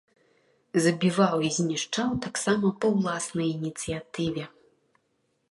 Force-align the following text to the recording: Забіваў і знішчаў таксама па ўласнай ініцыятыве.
Забіваў 0.85 1.43
і 1.49 1.51
знішчаў 1.57 2.09
таксама 2.27 2.67
па 2.81 2.87
ўласнай 2.95 3.47
ініцыятыве. 3.57 4.43